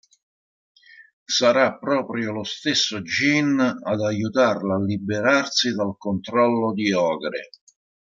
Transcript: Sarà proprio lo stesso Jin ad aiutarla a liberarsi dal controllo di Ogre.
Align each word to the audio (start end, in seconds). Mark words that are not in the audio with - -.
Sarà 1.29 1.77
proprio 1.77 2.31
lo 2.31 2.43
stesso 2.43 3.01
Jin 3.01 3.59
ad 3.59 3.99
aiutarla 4.01 4.77
a 4.77 4.83
liberarsi 4.83 5.75
dal 5.75 5.93
controllo 5.95 6.73
di 6.73 6.91
Ogre. 6.91 7.49